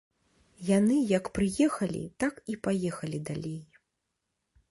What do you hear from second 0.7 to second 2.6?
Яны як прыехалі, так і